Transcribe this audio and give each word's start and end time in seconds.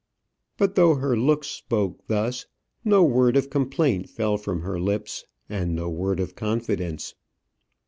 But 0.57 0.73
though 0.73 0.95
her 0.95 1.15
looks 1.15 1.47
spoke 1.47 2.07
thus, 2.07 2.47
no 2.83 3.03
word 3.03 3.37
of 3.37 3.51
complaint 3.51 4.09
fell 4.09 4.35
from 4.35 4.61
her 4.61 4.79
lips 4.79 5.25
and 5.47 5.75
no 5.75 5.91
word 5.91 6.19
of 6.19 6.33
confidence. 6.33 7.13